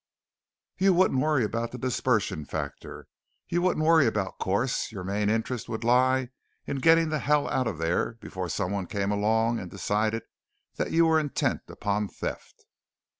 "You 0.79 0.95
wouldn't 0.95 1.21
worry 1.21 1.43
about 1.43 1.71
the 1.71 1.77
dispersion 1.77 2.43
factor. 2.43 3.07
You 3.49 3.61
wouldn't 3.61 3.85
worry 3.85 4.07
about 4.07 4.39
course. 4.39 4.91
Your 4.91 5.03
main 5.03 5.29
interest 5.29 5.69
would 5.69 5.83
lie 5.83 6.29
in 6.65 6.77
getting 6.79 7.09
the 7.09 7.19
hell 7.19 7.47
out 7.49 7.67
of 7.67 7.77
there 7.77 8.13
before 8.13 8.49
someone 8.49 8.87
came 8.87 9.11
along 9.11 9.59
and 9.59 9.69
decided 9.69 10.23
that 10.77 10.91
you 10.91 11.05
were 11.05 11.19
intent 11.19 11.61
upon 11.67 12.07
theft." 12.07 12.65